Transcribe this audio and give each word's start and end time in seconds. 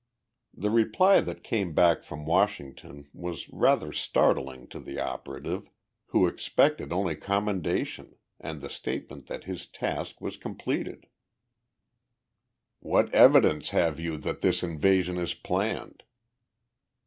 The 0.51 0.71
reply 0.71 1.21
that 1.21 1.43
came 1.43 1.75
back 1.75 2.01
from 2.01 2.25
Washington 2.25 3.07
was 3.13 3.47
rather 3.49 3.91
startling 3.91 4.67
to 4.69 4.79
the 4.79 4.97
operative, 4.99 5.69
who 6.07 6.25
expected 6.25 6.91
only 6.91 7.15
commendation 7.15 8.15
and 8.39 8.61
the 8.61 8.69
statement 8.71 9.27
that 9.27 9.43
his 9.43 9.67
task 9.67 10.19
was 10.19 10.37
completed. 10.37 11.05
"What 12.79 13.13
evidence 13.13 13.69
have 13.69 13.99
you 13.99 14.17
that 14.17 14.41
this 14.41 14.63
invasion 14.63 15.19
is 15.19 15.35
planned?" 15.35 16.01